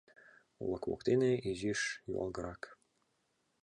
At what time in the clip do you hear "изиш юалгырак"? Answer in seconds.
1.49-2.63